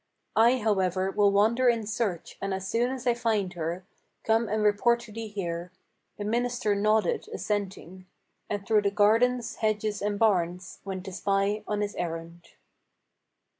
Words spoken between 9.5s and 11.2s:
hedges, and barns, went the